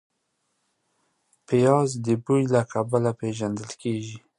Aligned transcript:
پیاز 1.47 1.89
د 2.05 2.07
بوی 2.23 2.43
له 2.53 2.61
کبله 2.71 3.11
پېژندل 3.19 3.69
کېږي 3.81 4.17